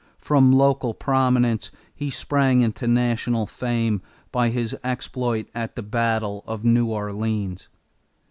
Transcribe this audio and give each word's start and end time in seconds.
From 0.17 0.51
local 0.51 0.95
prominence 0.95 1.69
he 1.93 2.09
sprang 2.09 2.61
into 2.61 2.87
national 2.87 3.45
fame 3.45 4.01
by 4.31 4.49
his 4.49 4.75
exploit 4.83 5.47
at 5.53 5.75
the 5.75 5.83
battle 5.83 6.43
of 6.47 6.65
New 6.65 6.87
Orleans. 6.87 7.69